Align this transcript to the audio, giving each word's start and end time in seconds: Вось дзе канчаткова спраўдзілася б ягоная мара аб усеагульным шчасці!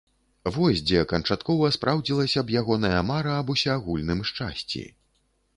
Вось 0.53 0.79
дзе 0.91 1.01
канчаткова 1.11 1.69
спраўдзілася 1.77 2.43
б 2.47 2.57
ягоная 2.63 2.99
мара 3.11 3.37
аб 3.43 3.55
усеагульным 3.57 4.29
шчасці! 4.31 4.83